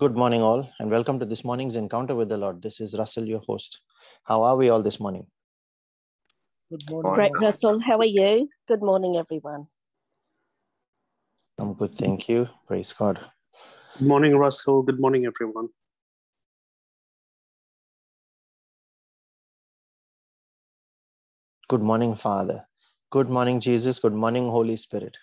[0.00, 2.62] Good morning, all, and welcome to this morning's encounter with the Lord.
[2.62, 3.82] This is Russell, your host.
[4.24, 5.26] How are we all this morning?
[6.70, 7.12] Good morning.
[7.12, 7.32] Great.
[7.38, 7.78] Russell.
[7.82, 8.48] How are you?
[8.66, 9.66] Good morning, everyone.
[11.58, 12.48] I'm good, thank you.
[12.66, 13.20] Praise God.
[13.98, 14.82] Good morning, Russell.
[14.82, 15.68] Good morning, everyone.
[21.68, 22.64] Good morning, Father.
[23.10, 23.98] Good morning, Jesus.
[23.98, 25.18] Good morning, Holy Spirit.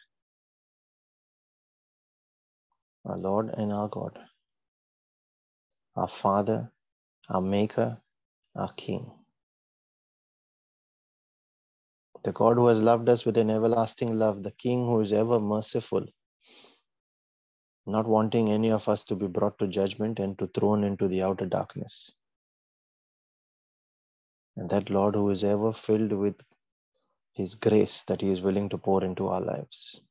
[3.05, 4.19] Our Lord and our God,
[5.97, 6.71] our Father,
[7.29, 8.00] our Maker,
[8.56, 9.11] our King.
[12.23, 15.39] The God who has loved us with an everlasting love, the King who is ever
[15.39, 16.06] merciful,
[17.86, 21.23] not wanting any of us to be brought to judgment and to thrown into the
[21.23, 22.14] outer darkness.
[24.56, 26.36] And that Lord who is ever filled with
[27.34, 30.01] his grace that he is willing to pour into our lives.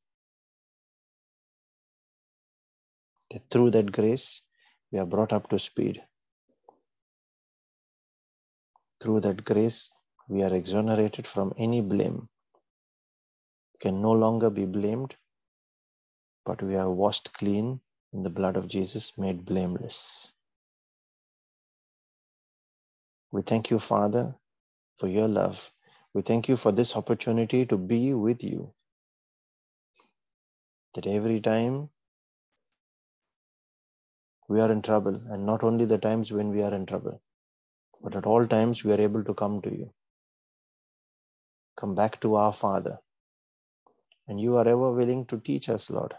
[3.31, 4.41] That through that grace,
[4.91, 6.01] we are brought up to speed.
[9.01, 9.93] Through that grace,
[10.29, 12.29] we are exonerated from any blame.
[13.79, 15.15] Can no longer be blamed,
[16.45, 17.81] but we are washed clean
[18.13, 20.31] in the blood of Jesus, made blameless.
[23.31, 24.35] We thank you, Father,
[24.97, 25.71] for your love.
[26.13, 28.73] We thank you for this opportunity to be with you.
[30.95, 31.89] That every time
[34.47, 37.21] we are in trouble, and not only the times when we are in trouble,
[38.01, 39.91] but at all times we are able to come to you.
[41.75, 42.99] Come back to our Father.
[44.27, 46.13] And you are ever willing to teach us, Lord.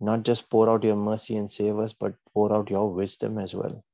[0.00, 3.54] Not just pour out your mercy and save us, but pour out your wisdom as
[3.54, 3.84] well.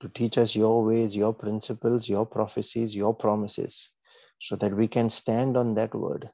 [0.00, 3.90] To teach us your ways, your principles, your prophecies, your promises,
[4.38, 6.30] so that we can stand on that word,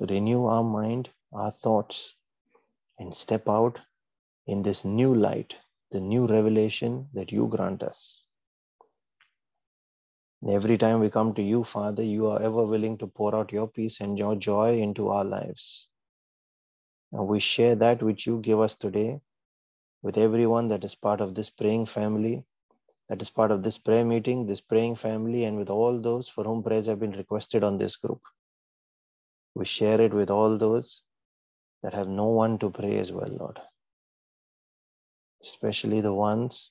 [0.00, 2.14] renew our mind, our thoughts,
[2.98, 3.78] and step out
[4.46, 5.54] in this new light,
[5.90, 8.22] the new revelation that you grant us.
[10.42, 13.52] And every time we come to you, Father, you are ever willing to pour out
[13.52, 15.88] your peace and your joy into our lives.
[17.12, 19.20] And we share that which you give us today
[20.02, 22.44] with everyone that is part of this praying family,
[23.08, 26.44] that is part of this prayer meeting, this praying family, and with all those for
[26.44, 28.20] whom prayers have been requested on this group.
[29.54, 31.04] We share it with all those
[31.82, 33.60] that have no one to pray as well, Lord.
[35.44, 36.70] Especially the ones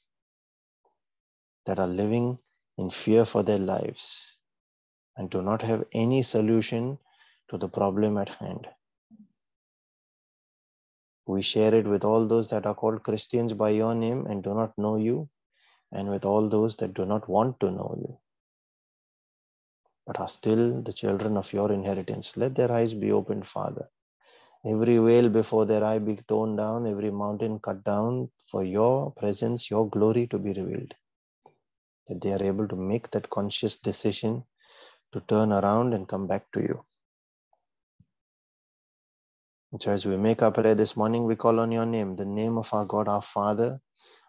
[1.68, 2.40] that are living
[2.78, 4.38] in fear for their lives
[5.16, 6.98] and do not have any solution
[7.50, 8.68] to the problem at hand.
[11.28, 14.54] We share it with all those that are called Christians by your name and do
[14.54, 15.30] not know you,
[15.92, 18.18] and with all those that do not want to know you,
[20.08, 22.36] but are still the children of your inheritance.
[22.36, 23.88] Let their eyes be opened, Father.
[24.66, 29.70] Every veil before their eye be torn down, every mountain cut down for your presence,
[29.72, 30.94] your glory to be revealed.
[32.08, 34.46] That they are able to make that conscious decision
[35.14, 36.86] to turn around and come back to you.
[39.80, 42.58] So, as we make our prayer this morning, we call on your name, the name
[42.58, 43.82] of our God, our Father,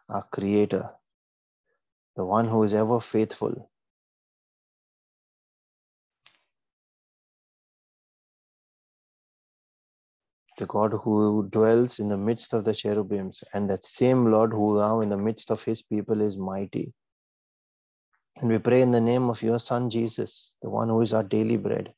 [0.08, 0.90] our Creator,
[2.16, 3.70] the one who is ever faithful.
[10.58, 14.78] The God who dwells in the midst of the cherubims, and that same Lord who
[14.78, 16.92] now in the midst of his people is mighty.
[18.36, 21.24] And we pray in the name of your Son Jesus, the one who is our
[21.24, 21.92] daily bread,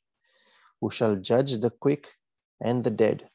[0.80, 2.08] who shall judge the quick
[2.60, 3.26] and the dead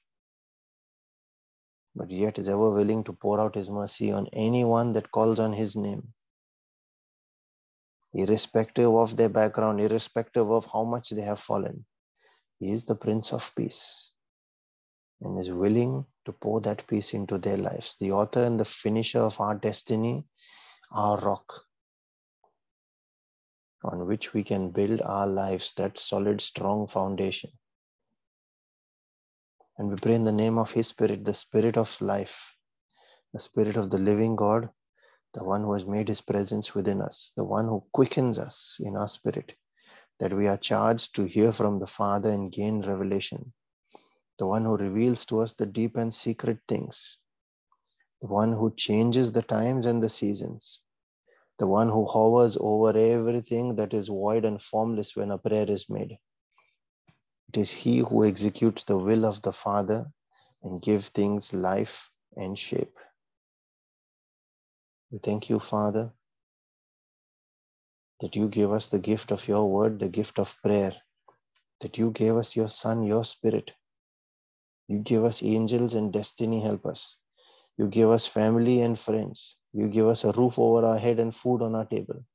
[1.95, 5.53] but yet is ever willing to pour out his mercy on anyone that calls on
[5.53, 6.13] his name,
[8.13, 11.85] irrespective of their background, irrespective of how much they have fallen.
[12.59, 14.10] He is the Prince of Peace
[15.21, 17.95] and is willing to pour that peace into their lives.
[17.99, 20.25] The author and the finisher of our destiny,
[20.91, 21.65] our rock,
[23.83, 27.51] on which we can build our lives, that solid, strong foundation.
[29.77, 32.55] And we pray in the name of His Spirit, the Spirit of life,
[33.33, 34.69] the Spirit of the living God,
[35.33, 38.95] the one who has made His presence within us, the one who quickens us in
[38.95, 39.55] our spirit,
[40.19, 43.53] that we are charged to hear from the Father and gain revelation,
[44.41, 47.19] the one who reveals to us the deep and secret things,
[48.21, 50.81] the one who changes the times and the seasons,
[51.59, 55.89] the one who hovers over everything that is void and formless when a prayer is
[55.91, 56.17] made
[57.53, 60.05] it is He who executes the will of the Father
[60.63, 62.97] and gives things life and shape.
[65.11, 66.13] We thank you, Father,
[68.21, 70.95] that you gave us the gift of your word, the gift of prayer,
[71.81, 73.71] that you gave us your Son, your Spirit.
[74.91, 77.15] You give us angels and destiny help us.
[77.77, 79.55] You give us family and friends.
[79.71, 82.25] You give us a roof over our head and food on our table.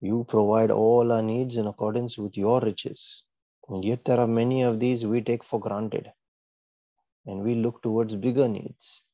[0.00, 3.22] You provide all our needs in accordance with your riches.
[3.68, 6.10] And yet, there are many of these we take for granted.
[7.24, 9.04] And we look towards bigger needs.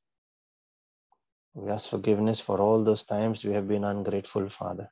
[1.53, 4.91] We ask forgiveness for all those times we have been ungrateful, Father.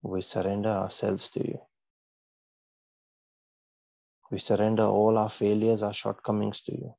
[0.00, 1.60] We surrender ourselves to you.
[4.34, 6.94] We surrender all our failures, our shortcomings to you.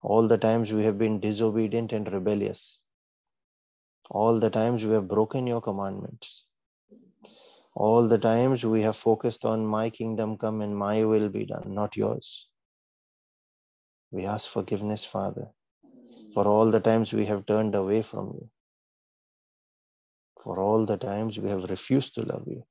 [0.00, 2.80] All the times we have been disobedient and rebellious.
[4.08, 6.46] All the times we have broken your commandments.
[7.74, 11.74] All the times we have focused on my kingdom come and my will be done,
[11.74, 12.48] not yours.
[14.10, 15.48] We ask forgiveness, Father,
[16.32, 18.48] for all the times we have turned away from you,
[20.42, 22.64] for all the times we have refused to love you.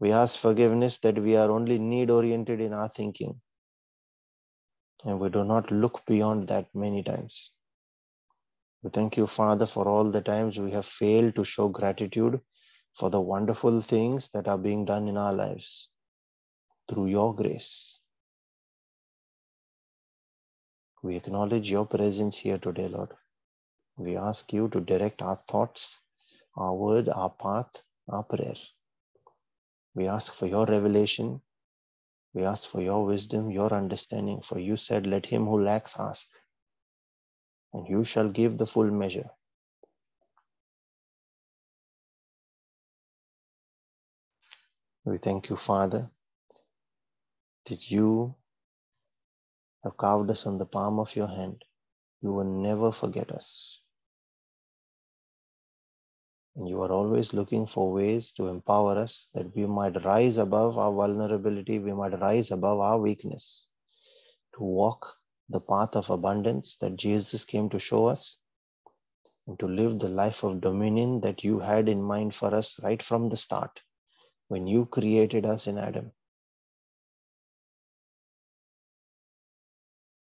[0.00, 3.40] We ask forgiveness that we are only need oriented in our thinking
[5.04, 7.52] and we do not look beyond that many times.
[8.82, 12.40] We thank you, Father, for all the times we have failed to show gratitude
[12.94, 15.90] for the wonderful things that are being done in our lives
[16.88, 18.00] through your grace.
[21.02, 23.10] We acknowledge your presence here today, Lord.
[23.96, 26.00] We ask you to direct our thoughts,
[26.56, 28.54] our word, our path, our prayer.
[29.94, 31.40] We ask for your revelation.
[32.32, 34.40] We ask for your wisdom, your understanding.
[34.40, 36.28] For you said, Let him who lacks ask,
[37.72, 39.30] and you shall give the full measure.
[45.04, 46.10] We thank you, Father,
[47.66, 48.36] that you
[49.82, 51.64] have carved us on the palm of your hand.
[52.20, 53.80] You will never forget us.
[56.56, 60.76] And you are always looking for ways to empower us that we might rise above
[60.78, 63.68] our vulnerability, we might rise above our weakness,
[64.56, 65.14] to walk
[65.48, 68.38] the path of abundance that Jesus came to show us,
[69.46, 73.02] and to live the life of dominion that you had in mind for us right
[73.02, 73.82] from the start
[74.48, 76.12] when you created us in Adam.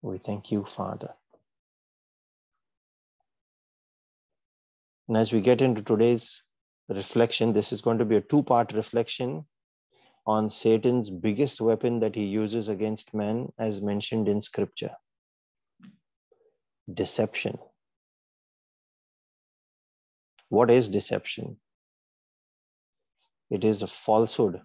[0.02, 1.14] We thank you, Father.
[5.08, 6.42] And as we get into today's
[6.90, 9.46] reflection, this is going to be a two part reflection
[10.26, 14.96] on Satan's biggest weapon that he uses against man, as mentioned in scripture
[16.94, 17.58] deception.
[20.50, 21.58] What is deception?
[23.50, 24.62] It is a falsehood,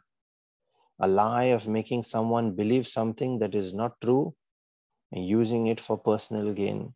[1.01, 4.35] a lie of making someone believe something that is not true
[5.13, 6.95] and using it for personal gain,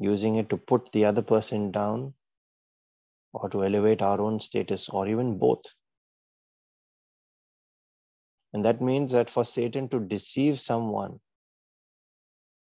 [0.00, 2.14] using it to put the other person down
[3.32, 5.62] or to elevate our own status, or even both.
[8.52, 11.20] And that means that for Satan to deceive someone,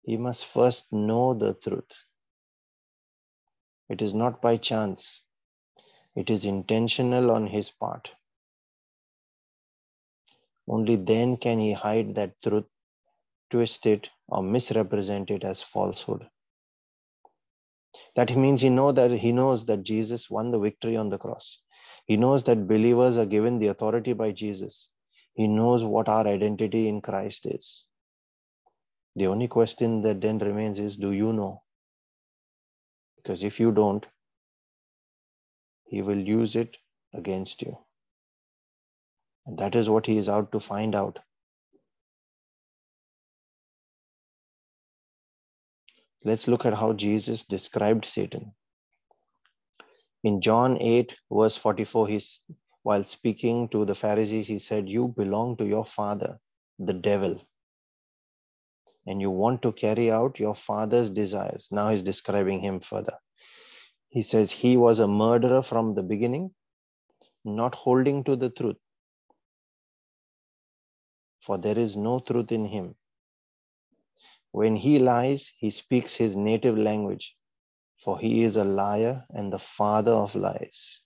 [0.04, 2.06] he must first know the truth.
[3.90, 5.26] It is not by chance,
[6.16, 8.14] it is intentional on his part.
[10.68, 12.66] Only then can he hide that truth,
[13.50, 16.28] twist it, or misrepresent it as falsehood.
[18.16, 21.62] That means he know that he knows that Jesus won the victory on the cross.
[22.06, 24.90] He knows that believers are given the authority by Jesus.
[25.34, 27.86] He knows what our identity in Christ is.
[29.16, 31.64] The only question that then remains is do you know?
[33.18, 34.06] Because if you don't,
[35.86, 36.78] he will use it
[37.14, 37.78] against you.
[39.46, 41.20] And that is what he is out to find out.
[46.24, 48.54] Let's look at how Jesus described Satan.
[50.24, 52.42] In John 8, verse 44, he's,
[52.84, 56.38] while speaking to the Pharisees, he said, You belong to your father,
[56.78, 57.42] the devil,
[59.08, 61.70] and you want to carry out your father's desires.
[61.72, 63.18] Now he's describing him further.
[64.10, 66.52] He says, He was a murderer from the beginning,
[67.44, 68.78] not holding to the truth,
[71.40, 72.96] for there is no truth in him.
[74.52, 77.38] When he lies, he speaks his native language,
[77.98, 81.02] for he is a liar and the father of lies.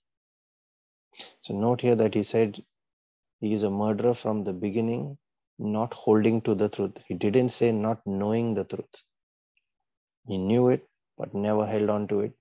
[1.41, 2.63] So, note here that he said
[3.39, 5.17] he is a murderer from the beginning,
[5.59, 6.97] not holding to the truth.
[7.07, 9.03] He didn't say not knowing the truth.
[10.27, 10.87] He knew it,
[11.17, 12.33] but never held on to it.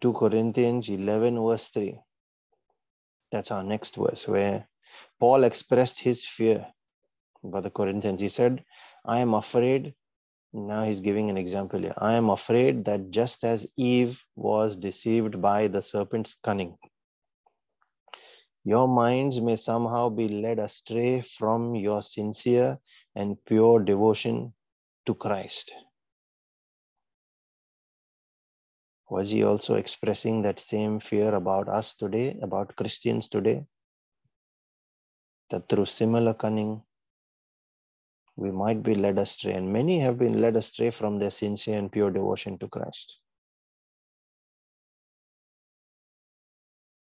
[0.00, 2.00] 2 Corinthians 11, verse 3.
[3.30, 4.66] That's our next verse where
[5.18, 6.66] Paul expressed his fear
[7.42, 8.20] by the Corinthians.
[8.20, 8.64] He said,
[9.04, 9.94] I am afraid.
[10.52, 11.94] Now he's giving an example here.
[11.98, 16.76] I am afraid that just as Eve was deceived by the serpent's cunning,
[18.64, 22.78] your minds may somehow be led astray from your sincere
[23.14, 24.54] and pure devotion
[25.04, 25.72] to Christ.
[29.08, 33.64] Was he also expressing that same fear about us today, about Christians today?
[35.50, 36.82] That through similar cunning,
[38.36, 41.90] we might be led astray, and many have been led astray from their sincere and
[41.90, 43.20] pure devotion to Christ.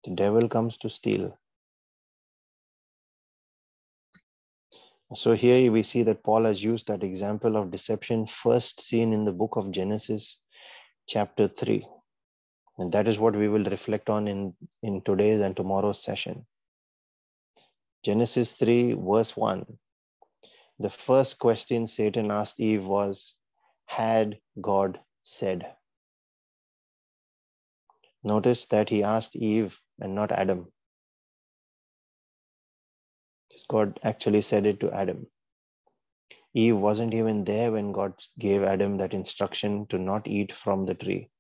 [0.05, 1.39] The devil comes to steal.
[5.15, 9.25] So here we see that Paul has used that example of deception first seen in
[9.25, 10.41] the book of Genesis,
[11.07, 11.87] chapter 3.
[12.79, 16.47] And that is what we will reflect on in, in today's and tomorrow's session.
[18.05, 19.65] Genesis 3, verse 1.
[20.79, 23.35] The first question Satan asked Eve was,
[23.87, 25.67] Had God said?
[28.23, 30.67] Notice that he asked Eve and not Adam.
[33.69, 35.27] God actually said it to Adam.
[36.53, 40.95] Eve wasn't even there when God gave Adam that instruction to not eat from the
[40.95, 41.31] tree.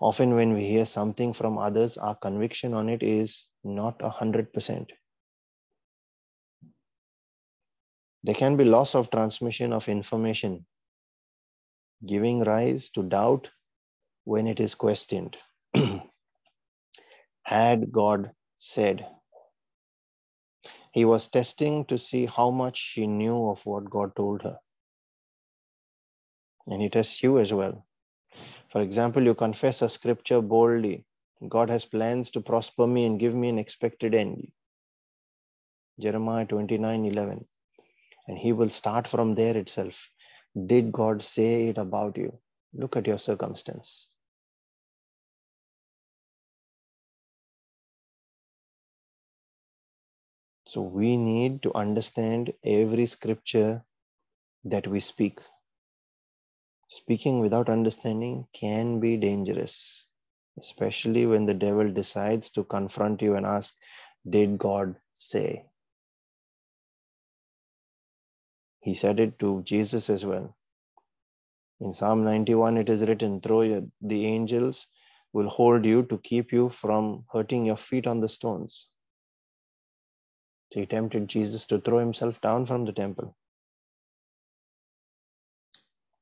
[0.00, 4.52] Often, when we hear something from others, our conviction on it is not a hundred
[4.52, 4.92] percent.
[8.22, 10.66] There can be loss of transmission of information,
[12.04, 13.50] giving rise to doubt
[14.24, 15.36] when it is questioned.
[17.42, 19.06] Had God said,
[20.92, 24.58] he was testing to see how much she knew of what God told her.
[26.66, 27.86] And he tests you as well.
[28.76, 31.06] For example, you confess a scripture boldly.
[31.48, 34.52] God has plans to prosper me and give me an expected end.
[35.98, 37.46] Jeremiah 29 11.
[38.28, 40.10] And he will start from there itself.
[40.66, 42.38] Did God say it about you?
[42.74, 44.08] Look at your circumstance.
[50.66, 53.82] So we need to understand every scripture
[54.64, 55.40] that we speak.
[56.88, 60.06] Speaking without understanding can be dangerous,
[60.58, 63.74] especially when the devil decides to confront you and ask,
[64.28, 65.66] Did God say?
[68.80, 70.56] He said it to Jesus as well.
[71.80, 74.86] In Psalm 91, it is written, Through the angels
[75.32, 78.88] will hold you to keep you from hurting your feet on the stones.
[80.72, 83.36] So he tempted Jesus to throw himself down from the temple.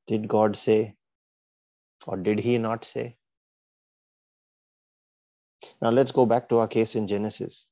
[0.07, 0.95] Did God say?
[2.05, 3.17] Or did he not say?
[5.81, 7.65] Now let's go back to our case in Genesis.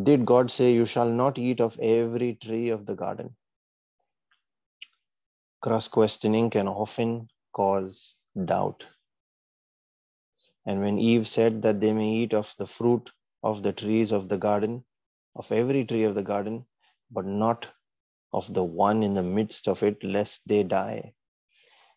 [0.00, 3.34] Did God say, You shall not eat of every tree of the garden?
[5.60, 8.86] Cross questioning can often cause doubt.
[10.66, 13.10] And when Eve said that they may eat of the fruit
[13.42, 14.84] of the trees of the garden,
[15.34, 16.66] of every tree of the garden,
[17.10, 17.68] but not
[18.32, 21.14] of the one in the midst of it, lest they die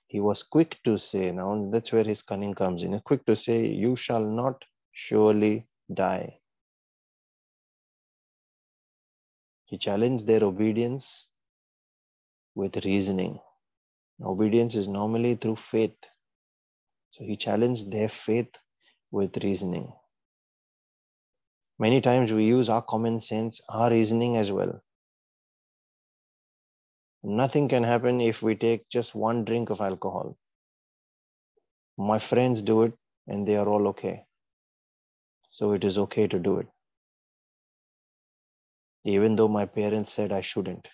[0.10, 3.68] he was quick to say, now that's where his cunning comes in, quick to say,
[3.68, 6.39] You shall not surely die.
[9.66, 11.28] He challenged their obedience
[12.56, 13.39] with reasoning.
[14.20, 15.98] Obedience is normally through faith.
[17.12, 18.56] So he challenged their faith
[19.12, 19.94] with reasoning.
[21.78, 24.82] Many times we use our common sense, our reasoning as well.
[27.24, 30.38] Nothing can happen if we take just one drink of alcohol.
[31.98, 32.94] My friends do it
[33.28, 34.24] and they are all okay.
[35.50, 36.68] So it is okay to do it.
[39.04, 40.88] Even though my parents said I shouldn't.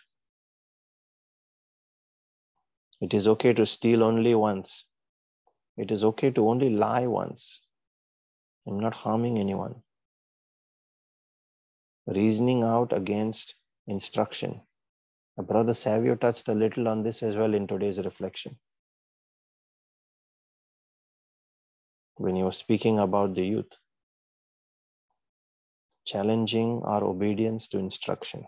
[3.02, 4.86] It is okay to steal only once.
[5.78, 7.68] It is okay to only lie once.
[8.68, 9.84] I'm not harming anyone.
[12.08, 13.56] Reasoning out against
[13.86, 14.62] instruction
[15.38, 18.58] Uh, brother Savio touched a little on this as well in today's reflection.
[22.16, 23.74] When he was speaking about the youth,
[26.06, 28.46] challenging our obedience to instruction.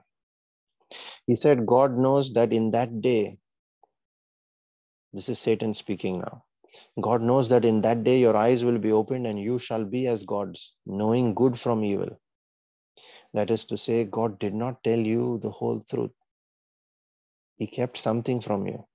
[1.25, 3.39] He said, God knows that in that day,
[5.11, 6.43] this is Satan speaking now.
[7.01, 10.07] God knows that in that day your eyes will be opened and you shall be
[10.07, 12.19] as gods, knowing good from evil.
[13.33, 16.11] That is to say, God did not tell you the whole truth.
[17.57, 18.85] He kept something from you.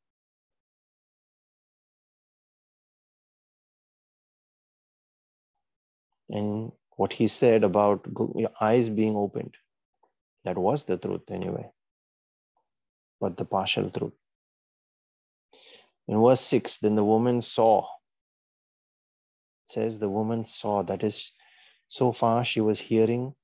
[6.31, 9.57] And what he said about your eyes being opened,
[10.45, 11.71] that was the truth anyway,
[13.21, 14.15] but the partial truth.
[16.09, 17.83] In verse 6, then the woman saw.
[19.65, 21.33] It says the woman saw, that is,
[21.89, 23.35] So far, she was hearing,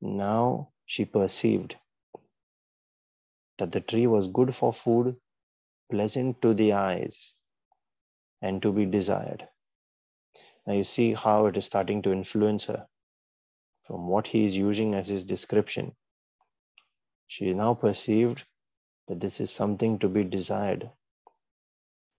[0.00, 1.76] now she perceived
[3.58, 5.16] that the tree was good for food,
[5.90, 7.38] pleasant to the eyes,
[8.40, 9.48] and to be desired.
[10.66, 12.86] Now you see how it is starting to influence her
[13.82, 15.92] from what he is using as his description.
[17.26, 18.44] She now perceived
[19.06, 20.90] that this is something to be desired.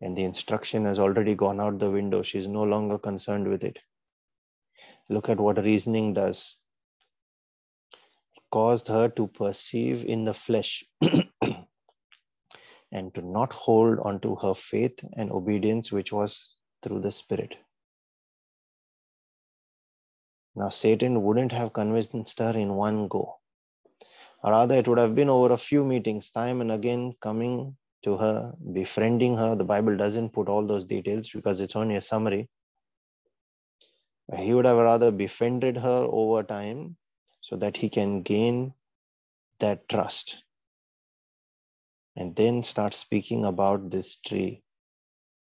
[0.02, 2.24] And the instruction has already gone out the window.
[2.24, 3.80] She is no longer concerned with it.
[5.10, 6.59] Look at what reasoning does.
[8.52, 10.84] Caused her to perceive in the flesh
[12.92, 17.58] and to not hold onto her faith and obedience, which was through the Spirit.
[20.56, 23.36] Now, Satan wouldn't have convinced her in one go.
[24.44, 28.54] Rather, it would have been over a few meetings, time and again, coming to her,
[28.74, 29.56] befriending her.
[29.56, 32.50] The Bible doesn't put all those details because it's only a summary.
[34.38, 36.96] He would have rather befriended her over time
[37.42, 38.74] so that he can gain
[39.60, 40.44] that trust
[42.16, 44.62] and then start speaking about this tree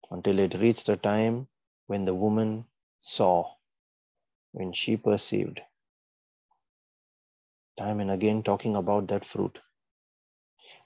[0.09, 1.47] until it reached a time
[1.88, 2.65] when the woman
[3.00, 3.45] saw,
[4.51, 5.62] when she perceived.
[7.77, 9.59] Time and again, talking about that fruit.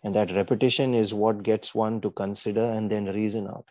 [0.03, 3.65] And that repetition is what gets one to consider and then reason out.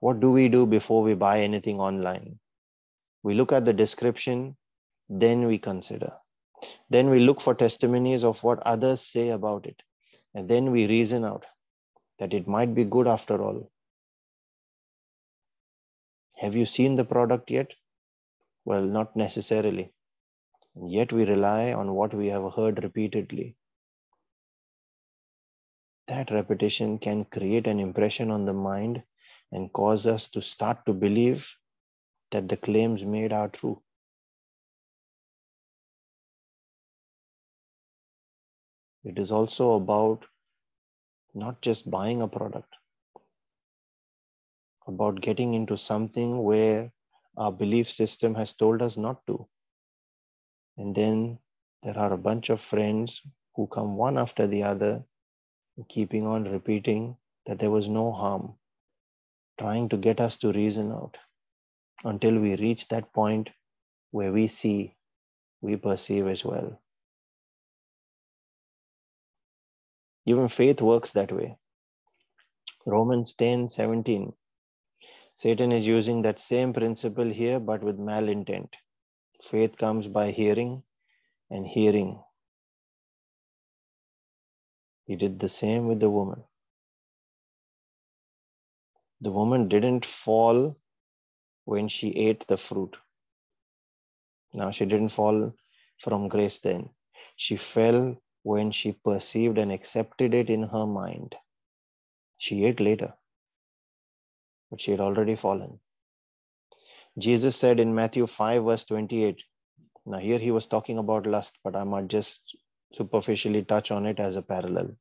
[0.00, 2.38] What do we do before we buy anything online?
[3.22, 4.56] We look at the description,
[5.08, 6.12] then we consider.
[6.90, 9.82] Then we look for testimonies of what others say about it.
[10.34, 11.46] And then we reason out
[12.18, 13.70] that it might be good after all.
[16.36, 17.72] Have you seen the product yet?
[18.64, 19.92] Well, not necessarily.
[20.86, 23.56] Yet we rely on what we have heard repeatedly.
[26.06, 29.02] That repetition can create an impression on the mind
[29.50, 31.52] and cause us to start to believe
[32.30, 33.80] that the claims made are true.
[39.04, 40.26] It is also about
[41.34, 42.74] not just buying a product,
[44.86, 46.92] about getting into something where
[47.36, 49.46] our belief system has told us not to.
[50.76, 51.38] And then
[51.82, 53.22] there are a bunch of friends
[53.54, 55.04] who come one after the other,
[55.88, 58.54] keeping on repeating that there was no harm,
[59.58, 61.16] trying to get us to reason out
[62.04, 63.50] until we reach that point
[64.10, 64.96] where we see,
[65.60, 66.80] we perceive as well.
[70.26, 71.56] Even faith works that way.
[72.86, 74.32] Romans 10 17.
[75.34, 78.70] Satan is using that same principle here, but with malintent.
[79.40, 80.82] Faith comes by hearing,
[81.50, 82.20] and hearing.
[85.04, 86.42] He did the same with the woman.
[89.20, 90.76] The woman didn't fall
[91.68, 92.96] when she ate the fruit.
[94.54, 95.52] Now, she didn't fall
[95.98, 96.88] from grace then.
[97.36, 101.34] She fell when she perceived and accepted it in her mind.
[102.38, 103.12] She ate later,
[104.70, 105.78] but she had already fallen.
[107.18, 109.44] Jesus said in Matthew 5, verse 28.
[110.06, 112.56] Now, here he was talking about lust, but I might just
[112.94, 114.96] superficially touch on it as a parallel.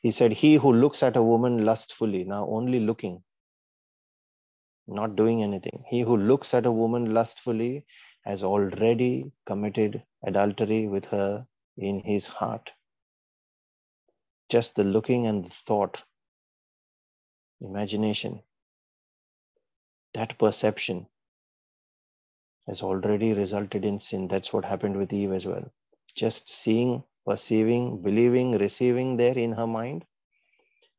[0.00, 3.22] He said, He who looks at a woman lustfully, now only looking,
[4.88, 7.84] not doing anything, he who looks at a woman lustfully
[8.24, 11.46] has already committed adultery with her
[11.76, 12.72] in his heart.
[14.48, 16.02] Just the looking and the thought,
[17.60, 18.42] imagination,
[20.14, 21.06] that perception
[22.66, 24.26] has already resulted in sin.
[24.26, 25.70] That's what happened with Eve as well.
[26.16, 30.04] Just seeing, perceiving, believing, receiving there in her mind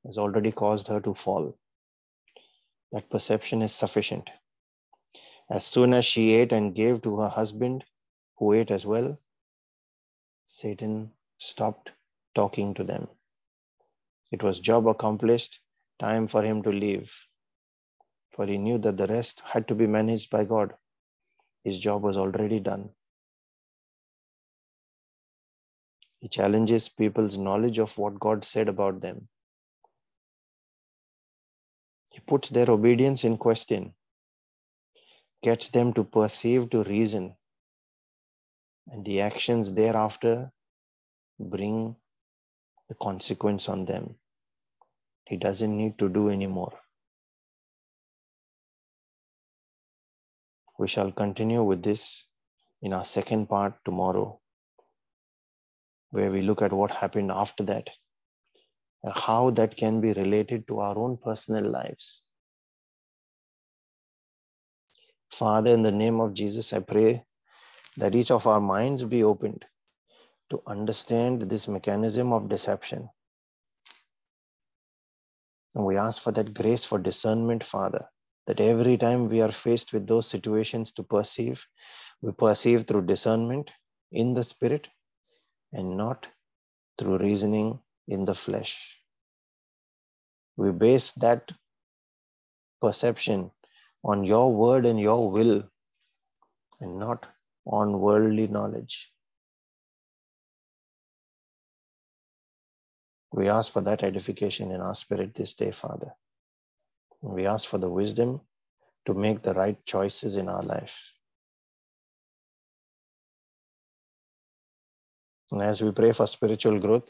[0.05, 1.57] has already caused her to fall.
[2.91, 4.29] That perception is sufficient.
[5.49, 7.85] As soon as she ate and gave to her husband,
[8.37, 9.19] who ate as well,
[10.45, 11.91] Satan stopped
[12.35, 13.07] talking to them.
[14.31, 15.59] It was job accomplished,
[15.99, 17.13] time for him to leave.
[18.31, 20.73] For he knew that the rest had to be managed by God.
[21.63, 22.89] His job was already done.
[26.19, 29.29] He challenges people's knowledge of what God said about them.
[32.19, 33.93] He puts their obedience in question,
[35.41, 37.33] gets them to perceive, to reason,
[38.91, 40.51] and the actions thereafter
[41.39, 41.95] bring
[42.89, 44.15] the consequence on them.
[45.29, 46.73] He doesn't need to do anymore.
[50.77, 52.25] We shall continue with this
[52.81, 54.41] in our second part tomorrow,
[56.11, 57.89] where we look at what happened after that
[59.03, 62.23] how that can be related to our own personal lives.
[65.31, 67.23] Father, in the name of Jesus, I pray
[67.97, 69.65] that each of our minds be opened
[70.49, 73.09] to understand this mechanism of deception.
[75.75, 78.05] And we ask for that grace for discernment, Father,
[78.47, 81.65] that every time we are faced with those situations to perceive,
[82.21, 83.71] we perceive through discernment
[84.11, 84.87] in the spirit
[85.71, 86.25] and not
[86.97, 88.99] through reasoning in the flesh.
[90.57, 91.51] We base that
[92.81, 93.51] perception
[94.03, 95.63] on your word and your will
[96.81, 97.27] and not
[97.65, 99.11] on worldly knowledge.
[103.31, 106.13] We ask for that edification in our spirit this day, Father.
[107.21, 108.41] We ask for the wisdom
[109.05, 111.13] to make the right choices in our life.
[115.57, 117.09] As we pray for spiritual growth,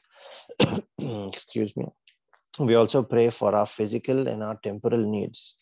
[0.97, 1.86] excuse me,
[2.60, 5.56] we also pray for our physical and our temporal needs.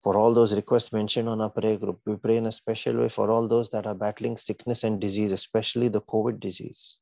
[0.00, 3.08] For all those requests mentioned on our prayer group, we pray in a special way
[3.08, 6.98] for all those that are battling sickness and disease, especially the COVID disease.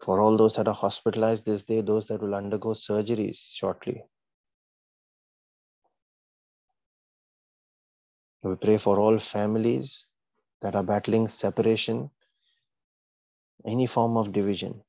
[0.00, 4.02] For all those that are hospitalized this day, those that will undergo surgeries shortly.
[8.42, 10.06] We pray for all families
[10.64, 12.10] that are battling separation,
[13.66, 14.80] any form of division.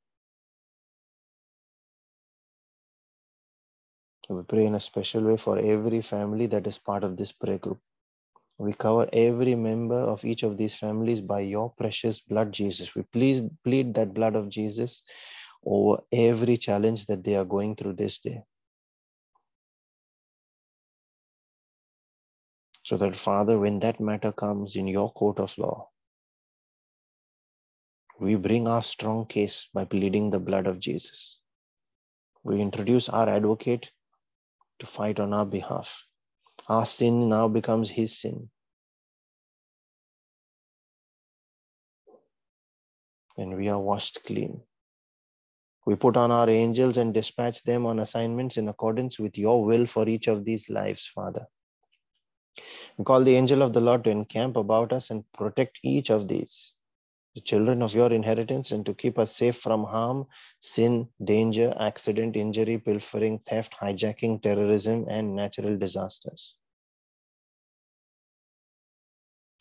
[4.29, 7.57] We pray in a special way for every family that is part of this prayer
[7.57, 7.79] group.
[8.57, 12.95] We cover every member of each of these families by your precious blood, Jesus.
[12.95, 15.03] We please plead that blood of Jesus
[15.65, 18.43] over every challenge that they are going through this day.
[22.85, 25.89] So that, Father, when that matter comes in your court of law,
[28.19, 31.39] we bring our strong case by pleading the blood of Jesus.
[32.43, 33.89] We introduce our advocate
[34.77, 36.05] to fight on our behalf.
[36.69, 38.51] Our sin now becomes his sin.
[43.35, 44.61] And we are washed clean.
[45.87, 49.87] We put on our angels and dispatch them on assignments in accordance with your will
[49.87, 51.47] for each of these lives, Father.
[52.97, 56.27] We call the angel of the Lord to encamp about us and protect each of
[56.27, 56.75] these,
[57.33, 60.27] the children of your inheritance, and to keep us safe from harm,
[60.61, 66.55] sin, danger, accident, injury, pilfering, theft, hijacking, terrorism, and natural disasters.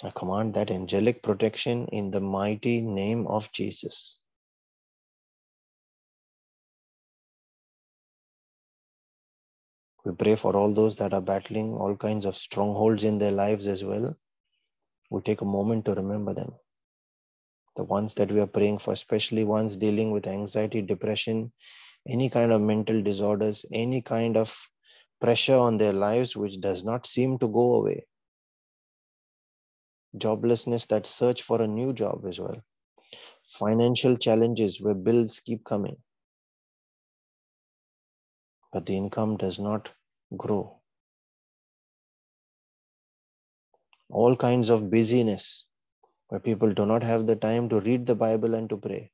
[0.03, 4.19] I command that angelic protection in the mighty name of Jesus.
[10.05, 13.67] We pray for all those that are battling all kinds of strongholds in their lives
[13.67, 14.15] as well.
[15.11, 16.53] We take a moment to remember them.
[17.77, 21.53] The ones that we are praying for, especially ones dealing with anxiety, depression,
[22.07, 24.55] any kind of mental disorders, any kind of
[25.21, 28.07] pressure on their lives which does not seem to go away.
[30.17, 32.63] Joblessness that search for a new job as well.
[33.47, 35.97] Financial challenges where bills keep coming
[38.75, 39.93] but the income does not
[40.37, 40.79] grow.
[44.11, 45.67] All kinds of busyness
[46.27, 49.13] where people do not have the time to read the Bible and to pray,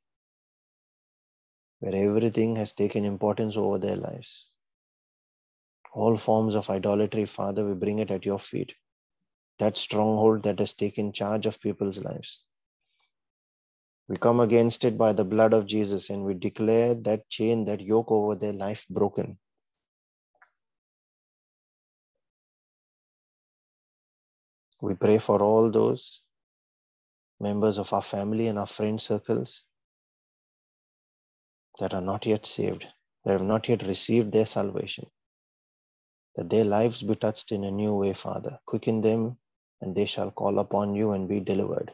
[1.81, 4.49] where everything has taken importance over their lives.
[5.93, 8.75] All forms of idolatry, Father, we bring it at your feet.
[9.59, 12.45] That stronghold that has taken charge of people's lives.
[14.09, 17.83] We come against it by the blood of Jesus and we declare that chain, that
[17.83, 19.37] yoke over their life broken.
[24.83, 26.23] We pray for all those
[27.39, 29.67] members of our family and our friend circles
[31.79, 32.87] that are not yet saved,
[33.25, 35.07] that have not yet received their salvation,
[36.37, 38.59] that their lives be touched in a new way, Father.
[38.65, 39.37] Quicken them,
[39.83, 41.93] and they shall call upon you and be delivered.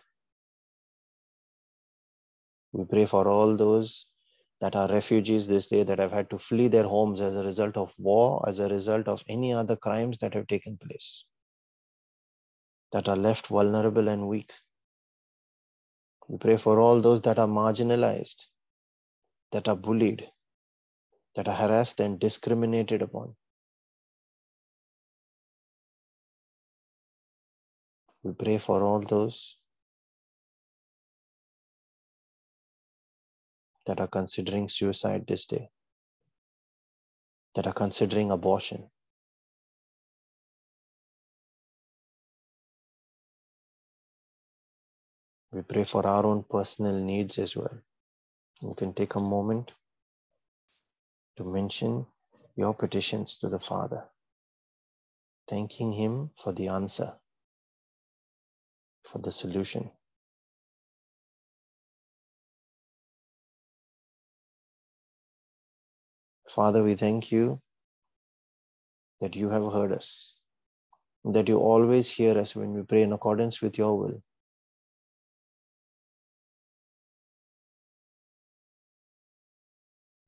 [2.72, 4.06] We pray for all those
[4.60, 7.76] that are refugees this day that have had to flee their homes as a result
[7.76, 11.24] of war, as a result of any other crimes that have taken place
[12.96, 14.50] that are left vulnerable and weak.
[16.28, 18.44] We pray for all those that are marginalized,
[19.52, 20.26] that are bullied,
[21.34, 23.36] that are harassed and discriminated upon.
[28.22, 29.58] We pray for all those
[33.84, 35.68] that are considering suicide this day,
[37.56, 38.88] that are considering abortion,
[45.56, 47.78] We pray for our own personal needs as well.
[48.60, 49.72] You can take a moment
[51.38, 52.04] to mention
[52.56, 54.04] your petitions to the Father.
[55.48, 57.14] thanking Him for the answer,
[59.02, 59.90] for the solution.
[66.50, 67.62] Father, we thank you
[69.22, 70.36] that you have heard us,
[71.24, 74.22] that you always hear us when we pray in accordance with your will.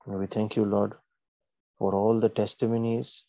[0.09, 0.95] And we thank you, Lord,
[1.79, 3.25] for all the testimonies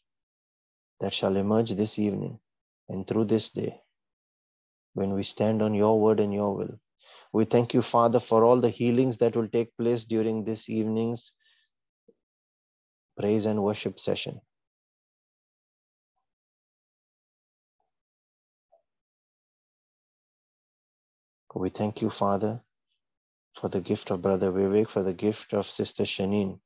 [1.02, 2.39] that shall emerge this evening
[2.88, 3.82] and through this day
[4.94, 6.80] when we stand on your word and your will.
[7.34, 11.34] We thank you, Father, for all the healings that will take place during this evening's
[13.18, 14.39] praise and worship session.
[21.54, 22.62] We thank you, Father,
[23.56, 26.60] for the gift of Brother Vivek, for the gift of Sister Shanine,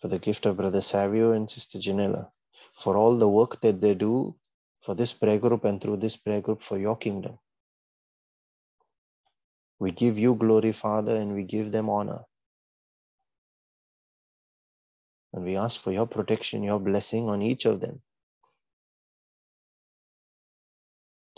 [0.00, 2.30] for the gift of Brother Savio and Sister Janella,
[2.72, 4.36] for all the work that they do
[4.80, 7.38] for this prayer group and through this prayer group for your kingdom.
[9.78, 12.20] We give you glory, Father, and we give them honor.
[15.32, 18.00] And we ask for your protection, your blessing on each of them.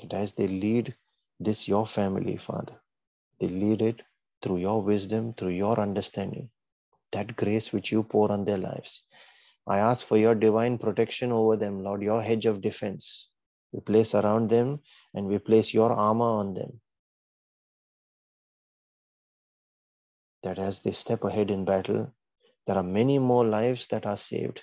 [0.00, 0.94] That as they lead
[1.40, 2.80] this, your family, Father,
[3.40, 4.02] they lead it
[4.42, 6.50] through your wisdom, through your understanding,
[7.12, 9.02] that grace which you pour on their lives.
[9.66, 13.28] I ask for your divine protection over them, Lord, your hedge of defense.
[13.72, 14.80] We place around them
[15.14, 16.80] and we place your armor on them.
[20.42, 22.14] That as they step ahead in battle,
[22.66, 24.62] there are many more lives that are saved.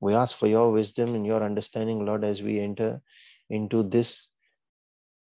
[0.00, 3.00] We ask for your wisdom and your understanding, Lord, as we enter
[3.50, 4.28] into this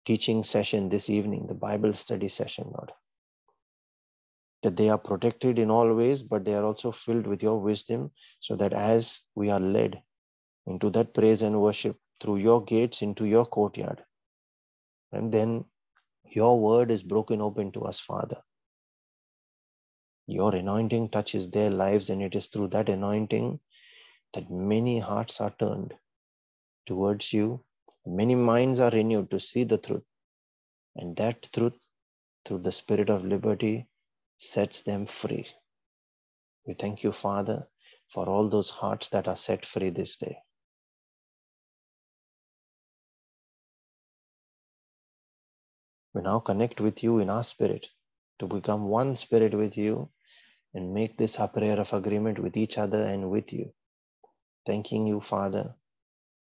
[0.05, 2.91] teaching session this evening, the Bible study session, Lord.
[4.63, 8.11] That they are protected in all ways, but they are also filled with your wisdom,
[8.39, 10.01] so that as we are led
[10.67, 14.03] into that praise and worship through your gates into your courtyard,
[15.11, 15.65] and then
[16.25, 18.37] your word is broken open to us, Father.
[20.27, 23.59] Your anointing touches their lives, and it is through that anointing
[24.33, 25.93] that many hearts are turned
[26.85, 27.63] towards you.
[28.05, 30.03] Many minds are renewed to see the truth.
[30.95, 31.73] And that truth,
[32.45, 33.87] through the Spirit of liberty,
[34.41, 35.45] sets them free.
[36.65, 37.67] We thank you, Father,
[38.09, 40.37] for all those hearts that are set free this day.
[46.13, 47.87] We now connect with you in our spirit
[48.39, 50.09] to become one spirit with you
[50.73, 53.71] and make this a prayer of agreement with each other and with you.
[54.65, 55.75] Thanking you, Father,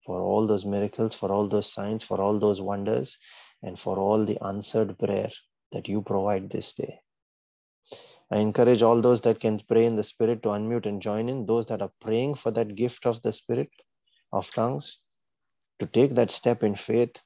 [0.06, 3.18] for all those miracles, for all those signs, for all those wonders,
[3.64, 5.32] and for all the answered prayer
[5.72, 7.00] that you provide this day.
[8.32, 11.46] I encourage all those that can pray in the Spirit to unmute and join in,
[11.46, 13.70] those that are praying for that gift of the Spirit
[14.34, 15.00] of tongues,
[15.80, 17.22] to take that step in faith.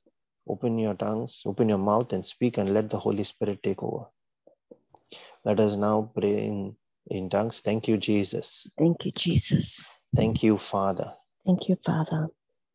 [0.47, 4.05] Open your tongues, open your mouth, and speak, and let the Holy Spirit take over.
[5.45, 6.75] Let us now pray in,
[7.07, 7.61] in tongues.
[7.61, 8.67] Thank you, Jesus.
[8.77, 9.85] Thank you, Jesus.
[10.15, 11.13] Thank you, Father.
[11.45, 12.27] Thank you, Father.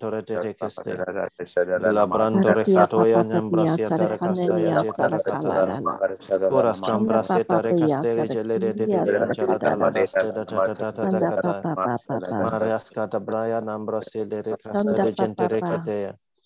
[8.27, 14.25] gelere de dianjara dalla raste da da da da da da Marias cata braia nambrasia
[14.25, 16.17] de castere gentere catea.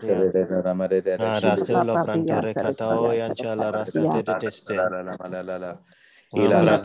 [1.02, 4.76] de raste lo crante recata o yanchala raste de de teste
[6.34, 6.82] Arasela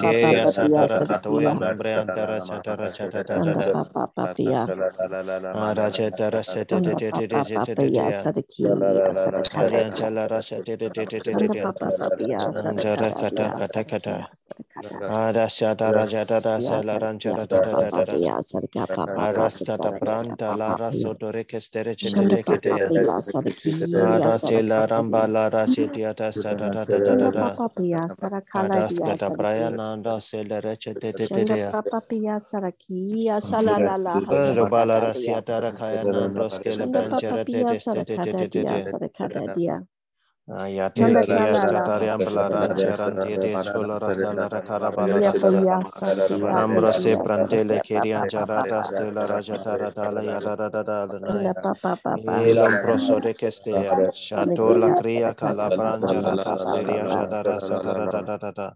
[29.17, 31.71] ramba Brayananda Selera Chetetetea.
[31.71, 34.19] Papapia Sarakia Salalala.
[34.27, 38.83] Rabala Rasiata Rakayana Rostela Branchera Tetestetetetea.
[40.49, 45.21] Ayate Kias Katariam Blara Cherantia Sola Rasala Rakarabala
[46.51, 50.71] Ambra Se Prantele Kirian Jarata Stella Rajatara Dala Yarada
[52.25, 58.75] Elam Proso de Kestia Shato La Cria Calabran Jarata Steria Jadara Satara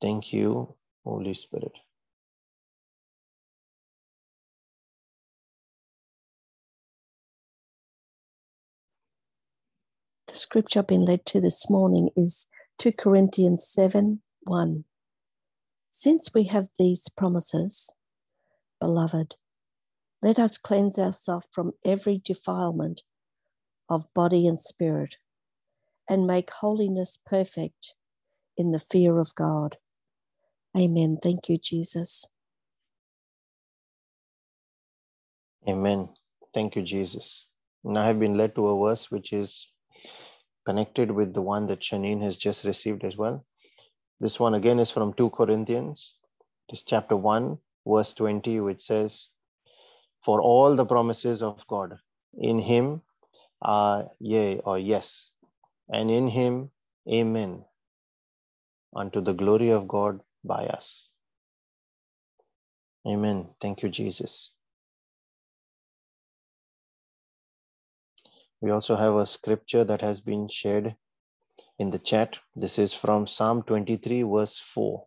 [0.00, 1.72] Thank you, Holy Spirit.
[10.28, 14.84] The scripture I've been led to this morning is 2 Corinthians 7 1.
[15.90, 17.94] Since we have these promises,
[18.80, 19.36] beloved,
[20.22, 23.02] let us cleanse ourselves from every defilement
[23.88, 25.16] of body and spirit
[26.08, 27.94] and make holiness perfect
[28.56, 29.78] in the fear of God.
[30.78, 31.18] Amen.
[31.22, 32.30] Thank you, Jesus.
[35.68, 36.10] Amen.
[36.54, 37.48] Thank you, Jesus.
[37.84, 39.72] And I have been led to a verse which is
[40.66, 43.44] connected with the one that Shanine has just received as well.
[44.20, 46.14] This one again is from 2 Corinthians,
[46.70, 49.28] this chapter 1, verse 20, which says,
[50.24, 51.98] For all the promises of God
[52.38, 53.02] in him
[53.62, 55.30] are yea or yes,
[55.90, 56.70] and in him
[57.10, 57.64] amen,
[58.96, 61.10] unto the glory of God by us.
[63.06, 63.48] Amen.
[63.60, 64.52] Thank you, Jesus.
[68.60, 70.96] We also have a scripture that has been shared
[71.78, 72.38] in the chat.
[72.54, 75.06] This is from Psalm 23, verse 4,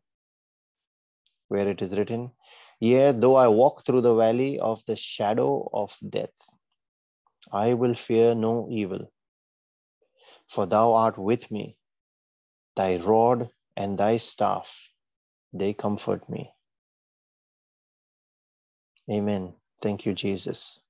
[1.47, 2.31] where it is written,
[2.79, 6.29] Yea, though I walk through the valley of the shadow of death,
[7.51, 9.11] I will fear no evil,
[10.47, 11.75] for thou art with me.
[12.75, 14.91] Thy rod and thy staff,
[15.53, 16.51] they comfort me.
[19.11, 19.53] Amen.
[19.81, 20.81] Thank you, Jesus.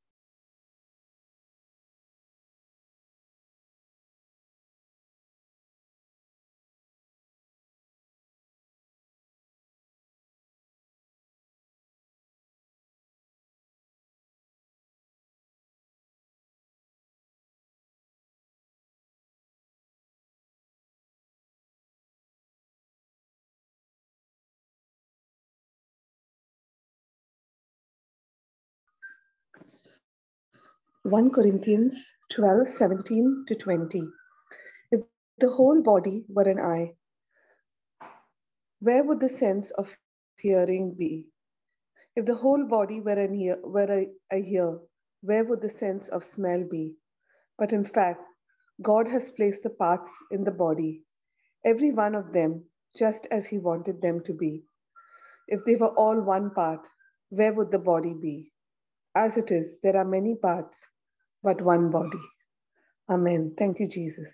[31.04, 34.04] One Corinthians 12, 17 to 20.
[34.92, 35.02] If
[35.38, 36.96] the whole body were an eye,
[38.82, 39.98] where would the sense of
[40.38, 41.28] hearing be?
[42.18, 44.80] If the whole body were an ear, were a, a ear,
[45.22, 46.98] where would the sense of smell be?
[47.58, 48.22] But in fact,
[48.82, 51.06] God has placed the parts in the body,
[51.64, 54.66] every one of them just as He wanted them to be.
[55.48, 56.82] If they were all one part,
[57.30, 58.52] where would the body be?
[59.16, 60.78] As it is, there are many parts,
[61.44, 62.20] but one body.
[63.10, 63.56] Amen.
[63.58, 64.34] Thank you, Jesus.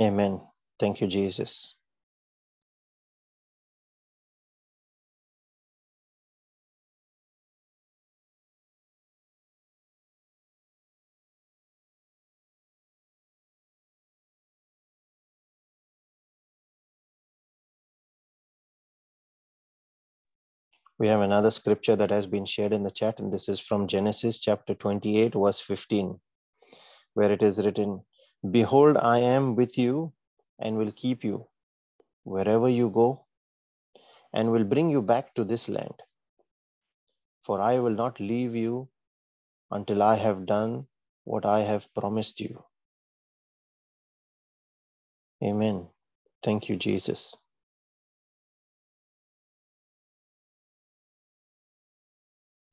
[0.00, 0.40] Amen.
[0.80, 1.76] Thank you, Jesus.
[21.00, 23.88] We have another scripture that has been shared in the chat, and this is from
[23.88, 26.20] Genesis chapter 28, verse 15,
[27.14, 28.02] where it is written,
[28.50, 30.12] Behold, I am with you
[30.58, 31.46] and will keep you
[32.24, 33.24] wherever you go,
[34.34, 35.94] and will bring you back to this land.
[37.44, 38.90] For I will not leave you
[39.70, 40.86] until I have done
[41.24, 42.62] what I have promised you.
[45.42, 45.86] Amen.
[46.42, 47.34] Thank you, Jesus.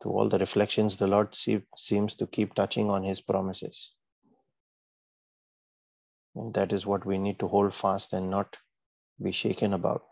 [0.03, 3.93] To all the reflections, the Lord see, seems to keep touching on his promises.
[6.35, 8.57] And that is what we need to hold fast and not
[9.21, 10.03] be shaken about.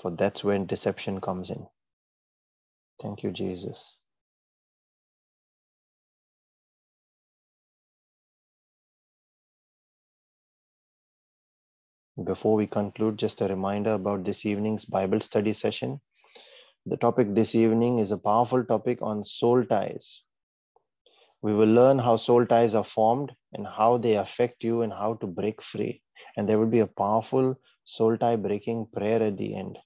[0.00, 1.66] For that's when deception comes in.
[3.00, 3.98] Thank you, Jesus.
[12.22, 16.00] Before we conclude, just a reminder about this evening's Bible study session.
[16.84, 20.24] The topic this evening is a powerful topic on soul ties.
[21.40, 25.14] We will learn how soul ties are formed and how they affect you and how
[25.14, 26.02] to break free.
[26.36, 29.78] And there will be a powerful soul tie breaking prayer at the end.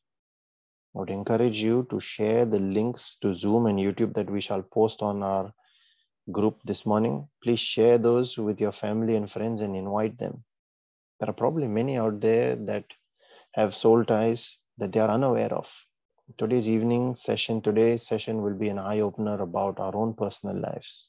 [0.94, 4.62] I would encourage you to share the links to Zoom and YouTube that we shall
[4.62, 5.52] post on our
[6.32, 7.28] group this morning.
[7.42, 10.44] Please share those with your family and friends and invite them.
[11.20, 12.86] There are probably many out there that
[13.52, 15.85] have soul ties that they are unaware of.
[16.34, 21.08] Today's evening session, today's session will be an eye opener about our own personal lives.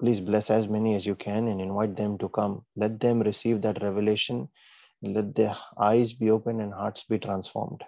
[0.00, 2.64] Please bless as many as you can and invite them to come.
[2.74, 4.48] Let them receive that revelation.
[5.02, 7.84] Let their eyes be open and hearts be transformed.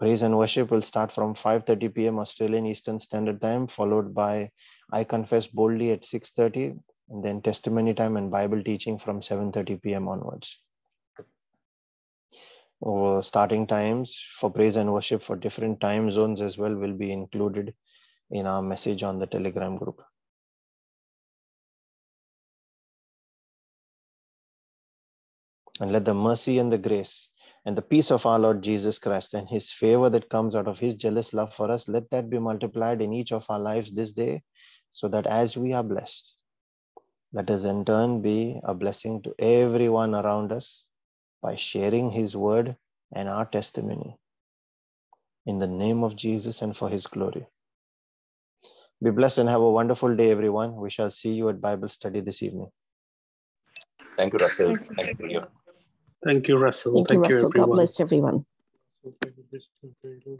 [0.00, 2.18] Praise and worship will start from 5:30 p.m.
[2.18, 4.50] Australian Eastern Standard Time, followed by
[4.92, 6.76] I Confess Boldly at 6:30,
[7.08, 10.08] and then testimony time and Bible teaching from 7:30 p.m.
[10.08, 10.60] onwards.
[12.80, 17.10] Or starting times for praise and worship for different time zones as well will be
[17.10, 17.74] included
[18.30, 20.00] in our message on the Telegram group.
[25.80, 27.30] And let the mercy and the grace
[27.64, 30.78] and the peace of our Lord Jesus Christ and his favor that comes out of
[30.78, 34.12] his jealous love for us, let that be multiplied in each of our lives this
[34.12, 34.42] day,
[34.92, 36.34] so that as we are blessed,
[37.30, 40.84] Let us in turn be a blessing to everyone around us
[41.42, 42.76] by sharing His word
[43.14, 44.16] and our testimony.
[45.46, 47.46] In the name of Jesus and for His glory.
[49.02, 50.74] Be blessed and have a wonderful day, everyone.
[50.76, 52.68] We shall see you at Bible study this evening.
[54.16, 54.66] Thank you, Russell.
[54.66, 54.94] Thank you.
[54.96, 55.42] Thank you.
[56.24, 56.94] Thank you, Russell.
[56.94, 57.50] Thank you, Russell.
[57.50, 58.44] God bless everyone.
[59.04, 60.38] everyone.